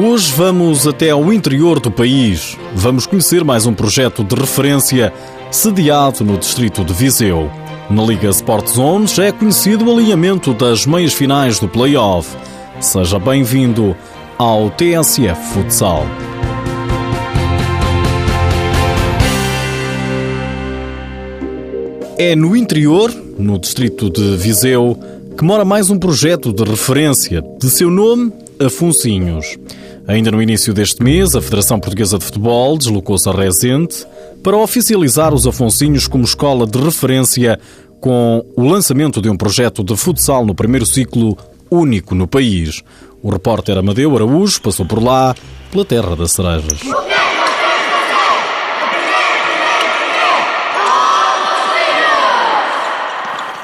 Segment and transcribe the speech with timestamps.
[0.00, 2.56] Hoje vamos até ao interior do país.
[2.72, 5.12] Vamos conhecer mais um projeto de referência
[5.50, 7.50] sediado no distrito de Viseu.
[7.90, 12.28] Na Liga Sport Zone já é conhecido o alinhamento das meias finais do play-off.
[12.80, 13.96] Seja bem-vindo
[14.38, 16.06] ao TSF Futsal.
[22.16, 24.96] É no interior, no distrito de Viseu,
[25.36, 29.56] que mora mais um projeto de referência, de seu nome, Afonsinhos.
[30.08, 34.06] Ainda no início deste mês, a Federação Portuguesa de Futebol deslocou-se a Rezende
[34.42, 37.60] para oficializar os Afonsinhos como escola de referência
[38.00, 41.36] com o lançamento de um projeto de futsal no primeiro ciclo
[41.70, 42.82] único no país.
[43.22, 45.34] O repórter Amadeu Araújo passou por lá,
[45.70, 46.80] pela terra das cerejas.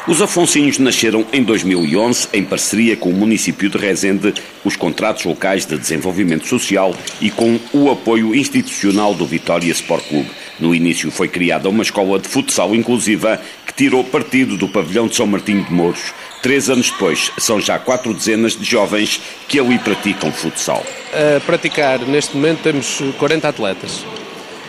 [0.06, 5.64] Os Afonsinhos nasceram em 2011 em parceria com o município de Rezende, os contratos locais
[5.64, 10.30] de desenvolvimento social e com o apoio institucional do Vitória Sport Clube.
[10.60, 15.16] No início foi criada uma escola de futsal inclusiva que tirou partido do pavilhão de
[15.16, 16.12] São Martinho de Mouros.
[16.42, 20.84] Três anos depois, são já quatro dezenas de jovens que ali praticam futsal.
[21.14, 24.04] A praticar, neste momento, temos 40 atletas.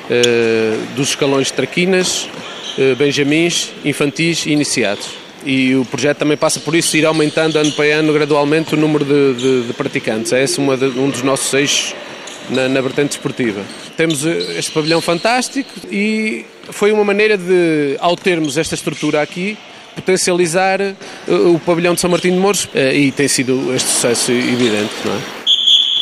[0.09, 2.29] Eh, dos escalões traquinas,
[2.77, 7.71] eh, benjamins, infantis e iniciados e o projeto também passa por isso, ir aumentando ano
[7.71, 10.33] para ano gradualmente o número de, de, de praticantes.
[10.33, 11.93] É esse uma de, um dos nossos eixos
[12.49, 13.61] na, na vertente esportiva.
[13.95, 19.57] Temos eh, este pavilhão fantástico e foi uma maneira de, ao termos esta estrutura aqui,
[19.95, 20.95] potencializar eh,
[21.27, 25.13] o pavilhão de São Martinho de Mouros eh, e tem sido este sucesso evidente, não
[25.13, 25.44] é?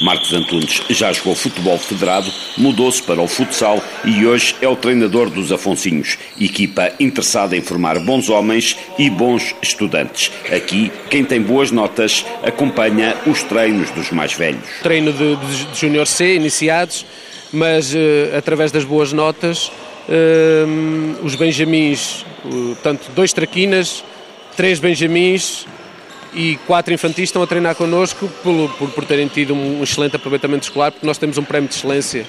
[0.03, 5.29] Marcos Antunes já jogou futebol federado, mudou-se para o futsal e hoje é o treinador
[5.29, 10.29] dos Afonsinhos, equipa interessada em formar bons homens e bons estudantes.
[10.53, 14.63] Aqui, quem tem boas notas acompanha os treinos dos mais velhos.
[14.81, 17.05] Treino de, de, de Júnior C, iniciados,
[17.53, 17.97] mas uh,
[18.38, 19.72] através das boas notas,
[20.09, 22.75] uh, os benjamins, uh,
[23.16, 24.03] dois traquinas,
[24.57, 25.66] três benjamins,
[26.35, 30.63] e quatro infantis estão a treinar connosco por, por, por terem tido um excelente aproveitamento
[30.63, 32.25] escolar, porque nós temos um prémio de excelência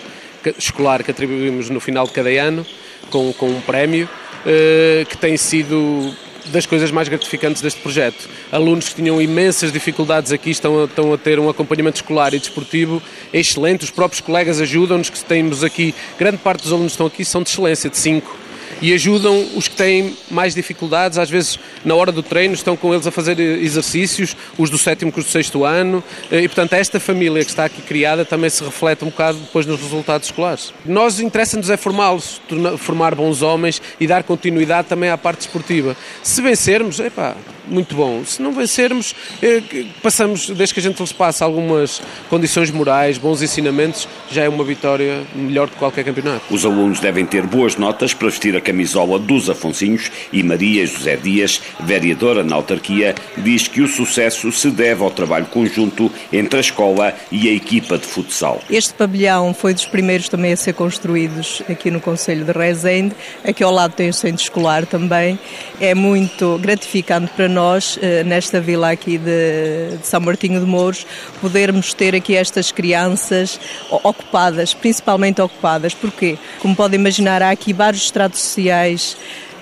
[0.59, 2.66] escolar que atribuímos no final de cada ano,
[3.10, 4.09] com, com um prémio,
[4.44, 6.14] eh, que tem sido
[6.47, 8.28] das coisas mais gratificantes deste projeto.
[8.53, 12.38] Alunos que tinham imensas dificuldades aqui estão a, estão a ter um acompanhamento escolar e
[12.38, 13.84] desportivo excelente.
[13.84, 17.43] Os próprios colegas ajudam-nos, que temos aqui, grande parte dos alunos que estão aqui são
[17.43, 18.44] de excelência, de 5
[18.84, 21.17] e ajudam os que têm mais dificuldades.
[21.17, 25.11] Às vezes, na hora do treino, estão com eles a fazer exercícios, os do sétimo
[25.11, 26.05] com os do sexto ano.
[26.31, 29.65] Eh, e, portanto, esta família que está aqui criada também se reflete um bocado depois
[29.65, 30.75] nos resultados escolares.
[30.84, 32.43] Nós interessa-nos é formá-los,
[32.77, 35.97] formar bons homens e dar continuidade também à parte esportiva.
[36.23, 37.34] Se vencermos, epá,
[37.67, 38.23] muito bom.
[38.25, 39.62] Se não vencermos, eh,
[40.03, 44.62] passamos, desde que a gente lhes passa algumas condições morais, bons ensinamentos, já é uma
[44.62, 46.43] vitória melhor que qualquer campeonato.
[46.50, 51.15] Os alunos devem ter boas notas para vestir a camisola dos Afonsinhos e Maria José
[51.15, 56.61] Dias, vereadora na autarquia, diz que o sucesso se deve ao trabalho conjunto entre a
[56.61, 58.61] escola e a equipa de futsal.
[58.69, 63.15] Este pavilhão foi dos primeiros também a ser construídos aqui no Conselho de Rezende.
[63.45, 65.39] Aqui ao lado tem o centro escolar também.
[65.81, 71.06] É muito gratificante para nós, eh, nesta vila aqui de, São Martinho de Mouros,
[71.41, 73.61] podermos ter aqui estas crianças
[74.03, 75.95] ocupadas, principalmente ocupadas.
[75.95, 76.37] Porquê?
[76.59, 79.16] Como pode imaginar, há aqui vários estratos sociais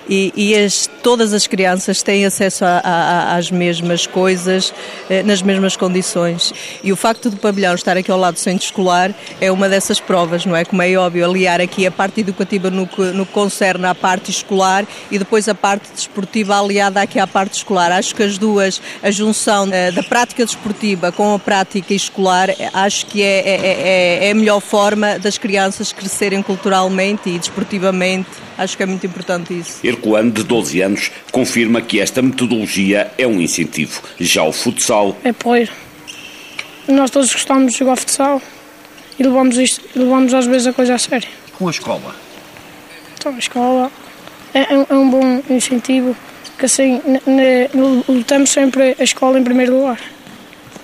[0.07, 4.73] e, e as, todas as crianças têm acesso a, a, às mesmas coisas,
[5.09, 6.53] eh, nas mesmas condições.
[6.83, 9.99] E o facto do pavilhão estar aqui ao lado do centro escolar é uma dessas
[9.99, 10.65] provas, não é?
[10.65, 14.29] Como é óbvio, aliar aqui a parte educativa no que, no que concerne à parte
[14.29, 17.91] escolar e depois a parte desportiva aliada aqui à parte escolar.
[17.91, 23.05] Acho que as duas, a junção eh, da prática desportiva com a prática escolar, acho
[23.05, 28.77] que é, é, é, é a melhor forma das crianças crescerem culturalmente e desportivamente Acho
[28.77, 29.79] que é muito importante isso.
[29.85, 34.01] Herculano, de 12 anos, confirma que esta metodologia é um incentivo.
[34.19, 35.17] Já o futsal.
[35.23, 35.69] É pois.
[36.87, 38.41] Nós todos gostamos de jogar futsal
[39.17, 41.27] e levamos, isto, levamos às vezes a coisa a sério.
[41.57, 42.15] Com a escola?
[43.17, 43.91] Então, a escola
[44.53, 46.15] é, é, é um bom incentivo,
[46.57, 47.01] que assim
[48.07, 49.99] lutamos sempre a escola em primeiro lugar.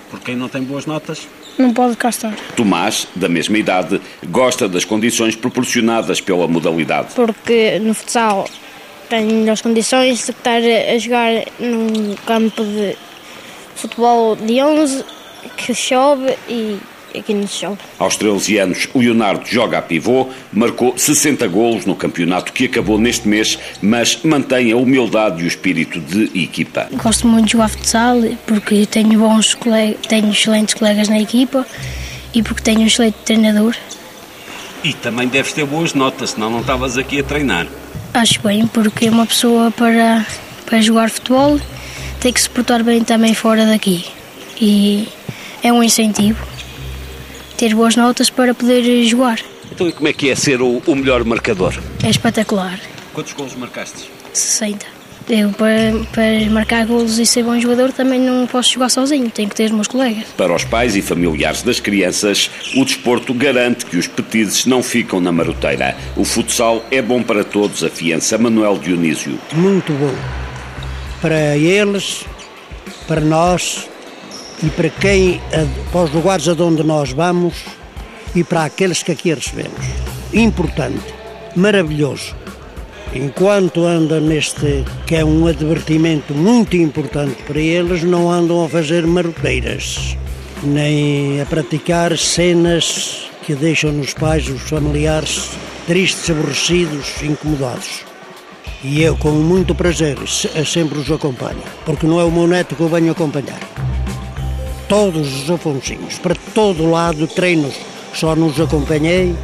[0.09, 1.27] Por quem não tem boas notas?
[1.61, 2.33] Não pode cá estar.
[2.55, 7.09] Tomás, da mesma idade, gosta das condições proporcionadas pela modalidade.
[7.15, 8.47] Porque no futsal
[9.09, 12.95] tenho as condições de estar a jogar num campo de
[13.75, 15.03] futebol de 11
[15.57, 16.77] que chove e
[17.17, 17.77] aqui no chão.
[17.97, 22.97] Aos 13 anos, o Leonardo joga a pivô, marcou 60 golos no campeonato que acabou
[22.97, 26.87] neste mês, mas mantém a humildade e o espírito de equipa.
[26.93, 31.65] Gosto muito de jogar futsal porque tenho bons colegas, tenho excelentes colegas na equipa
[32.33, 33.75] e porque tenho um excelente treinador.
[34.83, 37.67] E também deves ter boas notas, senão não estavas aqui a treinar.
[38.13, 40.25] Acho bem, porque uma pessoa para,
[40.65, 41.59] para jogar futebol
[42.19, 44.05] tem que se portar bem também fora daqui.
[44.59, 45.07] E
[45.63, 46.45] é um incentivo
[47.59, 49.37] ter boas notas para poder jogar.
[49.69, 51.77] Então e como é que é ser o, o melhor marcador?
[52.01, 52.79] É espetacular.
[53.13, 54.09] Quantos gols marcaste?
[54.31, 54.85] 60.
[55.27, 59.49] Eu, para, para marcar golos e ser bom jogador, também não posso jogar sozinho, tenho
[59.49, 60.23] que ter os meus colegas.
[60.37, 65.19] Para os pais e familiares das crianças, o desporto garante que os petizes não ficam
[65.19, 65.95] na maroteira.
[66.15, 69.37] O futsal é bom para todos, afiança Manuel Dionísio.
[69.53, 70.15] Muito bom.
[71.21, 72.25] Para eles,
[73.05, 73.87] para nós
[74.63, 75.41] e para quem,
[75.91, 77.55] para os lugares aonde nós vamos
[78.35, 79.85] e para aqueles que aqui recebemos.
[80.33, 81.13] Importante,
[81.55, 82.35] maravilhoso
[83.13, 89.05] enquanto andam neste, que é um advertimento muito importante para eles, não andam a fazer
[89.05, 90.17] maroteiras,
[90.63, 95.49] nem a praticar cenas que deixam os pais, os familiares,
[95.87, 98.05] tristes, aborrecidos, incomodados.
[98.83, 100.17] E eu, com muito prazer,
[100.65, 103.59] sempre os acompanho, porque não é o meu neto que eu venho acompanhar.
[104.89, 107.75] Todos os afonsinhos, para todo lado, treinos,
[108.13, 109.35] só nos acompanhei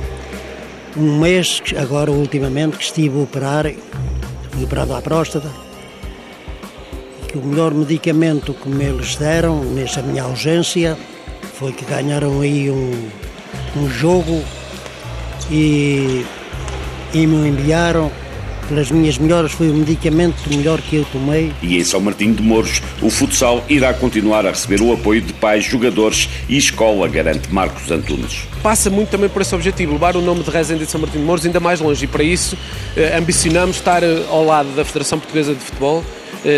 [0.97, 3.71] um mês, agora ultimamente, que estive a operar,
[4.61, 5.49] operado à próstata,
[7.27, 10.97] que o melhor medicamento que me eles deram nessa minha ausência
[11.53, 13.09] foi que ganharam aí um,
[13.77, 14.43] um jogo
[15.51, 16.25] e,
[17.13, 18.11] e me enviaram
[18.67, 21.51] pelas minhas melhoras, foi o medicamento melhor que eu tomei.
[21.61, 25.33] E em São Martinho de Mouros, o futsal irá continuar a receber o apoio de
[25.33, 28.47] pais, jogadores e escola, garante Marcos Antunes.
[28.61, 31.25] Passa muito também por esse objetivo, levar o nome de Rezende de São Martinho de
[31.27, 32.57] Mouros ainda mais longe e para isso
[32.97, 36.03] eh, ambicionamos estar eh, ao lado da Federação Portuguesa de Futebol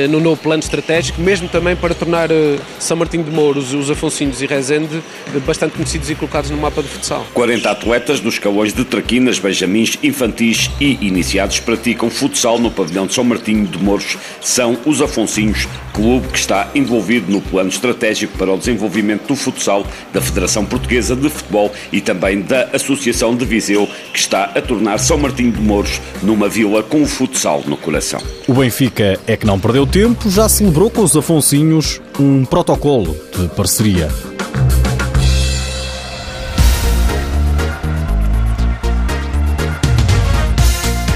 [0.09, 4.41] no novo plano estratégico, mesmo também para tornar eh, São Martinho de Mouros, os Afonsinhos
[4.41, 5.01] e Rezende
[5.33, 7.25] eh, bastante conhecidos e colocados no mapa de futsal.
[7.33, 13.13] 40 atletas dos calões de Traquinas, Benjamins, Infantis e Iniciados praticam futsal no pavilhão de
[13.13, 14.17] São Martinho de Mouros.
[14.41, 19.85] São os Afonsinhos, clube que está envolvido no plano estratégico para o desenvolvimento do futsal
[20.13, 24.97] da Federação Portuguesa de Futebol e também da Associação de Viseu, que está a tornar
[24.99, 28.21] São Martinho de Mouros numa vila com o futsal no coração.
[28.47, 33.47] O Benfica é que não perdeu tempo, já celebrou com os Afonsinhos um protocolo de
[33.49, 34.09] parceria.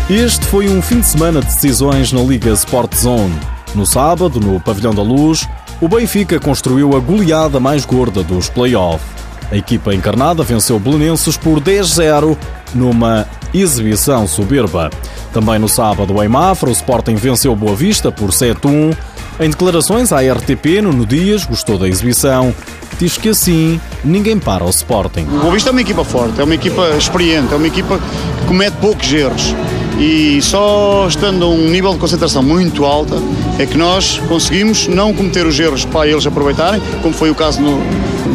[0.10, 3.34] Este foi um fim de semana de decisões na Liga Sport Zone.
[3.74, 5.48] No sábado, no Pavilhão da Luz,
[5.80, 9.02] o Benfica construiu a goleada mais gorda dos play-off.
[9.50, 12.38] A equipa encarnada venceu Belenenses por 10-0
[12.76, 14.90] numa exibição soberba.
[15.34, 18.96] Também no sábado, em Mafra, o Sporting venceu Boa Vista por 7-1.
[19.40, 22.54] Em declarações à RTP, Nuno Dias gostou da exibição.
[23.00, 25.22] Diz que assim ninguém para o Sporting.
[25.22, 28.46] O Boa Vista é uma equipa forte, é uma equipa experiente, é uma equipa que
[28.46, 29.56] comete poucos erros.
[29.98, 33.16] E só estando a um nível de concentração muito alta
[33.60, 37.62] é que nós conseguimos não cometer os erros para eles aproveitarem, como foi o caso
[37.62, 37.80] no,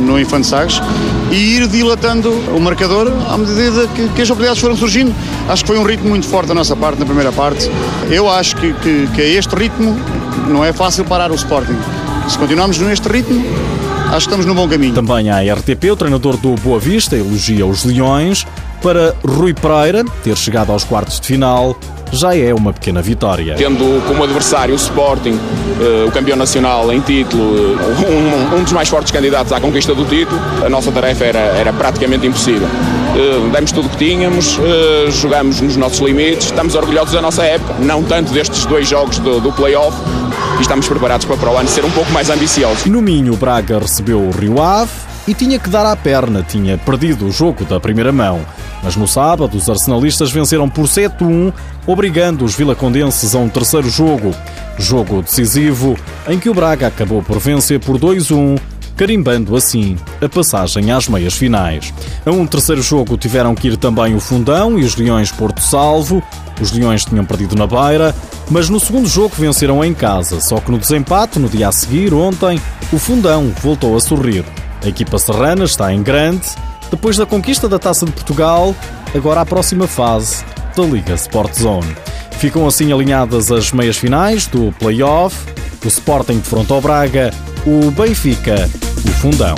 [0.04, 0.80] no Infante Sagres,
[1.30, 5.14] e ir dilatando o marcador à medida que, que, as oportunidades foram surgindo.
[5.48, 7.70] Acho que foi um ritmo muito forte da nossa parte, na primeira parte.
[8.10, 9.96] Eu acho que, que, que a este ritmo
[10.48, 11.76] não é fácil parar o Sporting.
[12.28, 13.44] Se continuarmos neste ritmo,
[14.06, 14.94] acho que estamos no bom caminho.
[14.94, 18.46] Também à RTP, o treinador do Boa Vista elogia os Leões.
[18.86, 21.76] Para Rui Pereira, ter chegado aos quartos de final
[22.12, 23.56] já é uma pequena vitória.
[23.56, 27.78] Tendo como adversário o Sporting, uh, o campeão nacional em título, uh,
[28.08, 31.72] um, um, dos mais fortes candidatos à conquista do título, a nossa tarefa era, era
[31.72, 32.68] praticamente impossível.
[32.68, 34.56] Uh, demos tudo o que tínhamos,
[35.20, 39.40] jogamos nos nossos limites, estamos orgulhosos da nossa época, não tanto destes dois jogos do,
[39.40, 39.98] do play-off,
[40.58, 42.86] e estamos preparados para, para o ano ser um pouco mais ambiciosos.
[42.86, 44.92] No Minho, o Braga recebeu o Rio Ave
[45.26, 48.46] e tinha que dar à perna, tinha perdido o jogo da primeira mão.
[48.82, 51.52] Mas no sábado, os arsenalistas venceram por 7-1,
[51.86, 54.34] obrigando os vilacondenses a um terceiro jogo.
[54.78, 55.96] Jogo decisivo,
[56.28, 58.58] em que o Braga acabou por vencer por 2-1,
[58.96, 61.92] carimbando assim a passagem às meias finais.
[62.24, 66.22] A um terceiro jogo tiveram que ir também o Fundão e os Leões Porto Salvo.
[66.60, 68.14] Os Leões tinham perdido na Beira,
[68.50, 72.14] mas no segundo jogo venceram em casa, só que no desempate, no dia a seguir,
[72.14, 74.44] ontem, o Fundão voltou a sorrir.
[74.82, 76.46] A equipa serrana está em grande
[76.90, 78.74] depois da conquista da Taça de Portugal,
[79.14, 80.44] agora a próxima fase
[80.76, 81.96] da Liga Sport Zone.
[82.38, 85.36] Ficam assim alinhadas as meias finais do Play-Off,
[85.84, 87.32] o Sporting de Fronto ao Braga,
[87.66, 88.68] o Benfica,
[89.04, 89.54] o Fundão.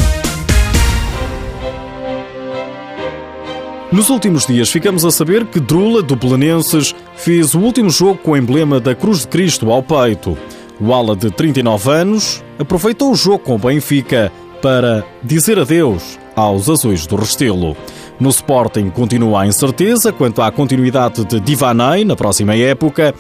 [3.90, 8.32] Nos últimos dias ficamos a saber que Drula, do Belenenses, fez o último jogo com
[8.32, 10.36] o emblema da Cruz de Cristo ao peito.
[10.78, 14.30] O ala de 39 anos aproveitou o jogo com o Benfica
[14.60, 17.76] para dizer adeus aos azuis do Restelo.
[18.20, 23.14] No Sporting continua a incerteza quanto à continuidade de Divanei na próxima época.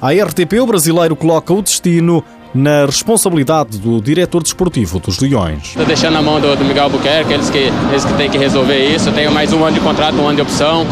[0.00, 2.22] A RTP, o brasileiro coloca o destino
[2.54, 5.68] na responsabilidade do diretor desportivo dos Leões.
[5.68, 8.94] Estou deixando na mão do, do Miguel Albuquerque, eles que, eles que têm que resolver
[8.94, 9.08] isso.
[9.08, 10.86] Eu tenho mais um ano de contrato, um ano de opção.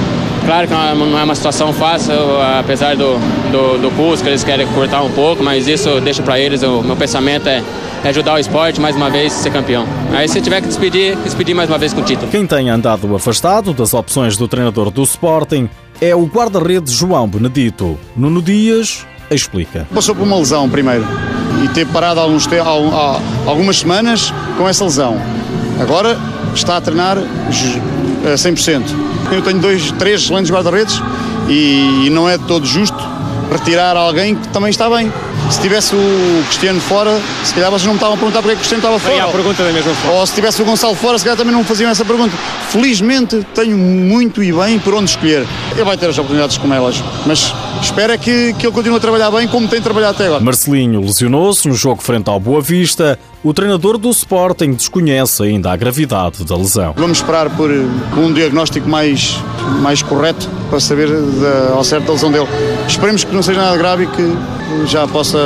[0.45, 2.15] Claro que não é uma situação fácil,
[2.59, 3.17] apesar do,
[3.51, 6.63] do, do custo, que eles querem cortar um pouco, mas isso deixa para eles.
[6.63, 7.63] O meu pensamento é,
[8.05, 9.87] é ajudar o esporte mais uma vez a ser campeão.
[10.13, 12.31] Aí se tiver que despedir, despedir mais uma vez com o título.
[12.31, 15.69] Quem tem andado afastado das opções do treinador do Sporting
[16.01, 17.99] é o guarda-redes João Benedito.
[18.17, 19.87] Nuno Dias explica.
[19.95, 21.07] Passou por uma lesão primeiro
[21.65, 22.49] e teve parado alguns,
[23.47, 25.17] algumas semanas com essa lesão.
[25.81, 26.19] Agora
[26.55, 27.19] está a treinar
[28.25, 28.83] a 100%.
[29.31, 31.00] Eu tenho dois, três excelentes guarda-redes
[31.49, 33.12] e, e não é de todo justo
[33.52, 35.12] retirar alguém que também está bem.
[35.50, 38.55] Se tivesse o Cristiano fora, se calhar vocês não me estavam a perguntar porque é
[38.55, 39.25] que o Cristiano estava fora.
[39.25, 40.21] a pergunta da mesma forma.
[40.21, 42.35] Ou se tivesse o Gonçalo fora, se calhar também não faziam essa pergunta.
[42.71, 45.47] Felizmente tenho muito e bem por onde escolher.
[45.73, 49.00] Ele vai ter as oportunidades com elas, mas espero é que, que ele continue a
[49.00, 50.43] trabalhar bem como tem trabalhado até agora.
[50.43, 53.19] Marcelinho lesionou-se no jogo frente ao Boa Vista.
[53.43, 56.95] O treinador do Sporting desconhece ainda a gravidade da lesão.
[56.97, 59.37] Vamos esperar por, um diagnóstico mais,
[59.81, 62.47] mais correto para saber da, ao certo da lesão dele.
[62.87, 64.37] Esperemos que não seja nada grave e que
[64.87, 65.38] já possa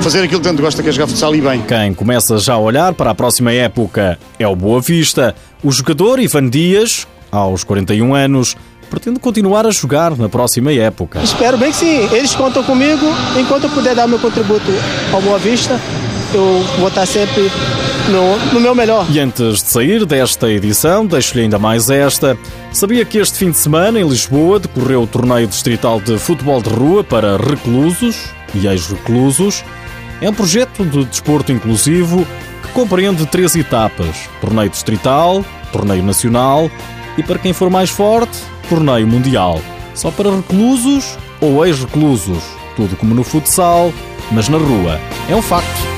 [0.00, 1.62] fazer aquilo que tanto gosta, que é jogar futsal e bem.
[1.62, 5.34] Quem começa já a olhar para a próxima época é o Boa Vista.
[5.62, 8.56] O jogador Ivan Dias, aos 41 anos,
[8.92, 11.22] pretende continuar a jogar na próxima época.
[11.22, 12.14] Espero bem que sim.
[12.14, 13.06] Eles contam comigo.
[13.40, 14.70] Enquanto eu puder dar meu contributo
[15.10, 15.80] ao Boa Vista,
[16.34, 17.50] eu vou estar sempre
[18.10, 19.06] no, no, meu melhor.
[19.10, 22.36] E antes de sair desta edição, deixo-lhe ainda mais esta.
[22.70, 26.68] Sabia que este fim de semana, em Lisboa, decorreu o torneio distrital de futebol de
[26.68, 29.64] rua para reclusos e ex-reclusos?
[30.20, 32.26] É um projeto de desporto inclusivo
[32.62, 36.70] que compreende três etapas: torneio distrital, torneio nacional
[37.16, 39.60] e, para quem for mais forte, torneio mundial.
[39.94, 42.42] Só para reclusos ou ex-reclusos.
[42.74, 43.92] Tudo como no futsal,
[44.30, 44.98] mas na rua.
[45.28, 45.91] É um facto.